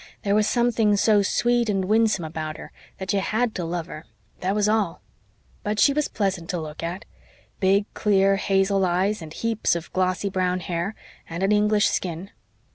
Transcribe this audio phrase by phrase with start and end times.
[0.23, 4.07] There was something so sweet and winsome about her that you had to love her,
[4.39, 5.03] that was all.
[5.61, 7.05] But she was pleasant to look at
[7.59, 10.95] big, clear, hazel eyes and heaps of glossy brown hair,
[11.29, 12.31] and an English skin.